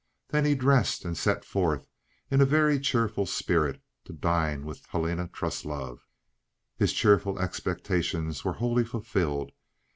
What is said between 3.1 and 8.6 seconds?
spirit, to dine with Helena Truslove. His cheerful expectations were